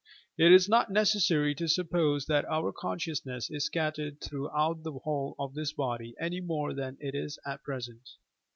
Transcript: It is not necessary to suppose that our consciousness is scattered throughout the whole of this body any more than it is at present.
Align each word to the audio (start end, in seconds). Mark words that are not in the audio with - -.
It 0.35 0.51
is 0.51 0.67
not 0.67 0.89
necessary 0.91 1.53
to 1.53 1.67
suppose 1.67 2.25
that 2.25 2.43
our 2.45 2.73
consciousness 2.73 3.51
is 3.51 3.65
scattered 3.65 4.19
throughout 4.19 4.81
the 4.81 4.93
whole 4.93 5.35
of 5.37 5.53
this 5.53 5.73
body 5.73 6.15
any 6.19 6.41
more 6.41 6.73
than 6.73 6.97
it 6.99 7.13
is 7.13 7.37
at 7.45 7.61
present. 7.61 8.09